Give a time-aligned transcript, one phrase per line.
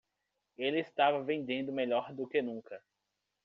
[0.57, 2.81] Ele estava vendendo melhor do que nunca.